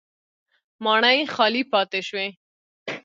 ماڼۍ 0.83 1.19
خالي 1.33 1.63
پاتې 1.71 1.99
شوې. 2.07 2.27